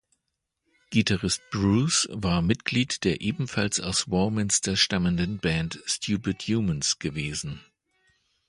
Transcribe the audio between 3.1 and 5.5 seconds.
ebenfalls aus Warminster stammenden